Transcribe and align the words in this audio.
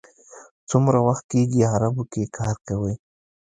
څومره 0.69 0.97
وخت 1.07 1.23
کېږي 1.31 1.61
عربو 1.73 2.03
کې 2.11 2.23
کار 2.37 2.55
کوئ. 2.67 2.95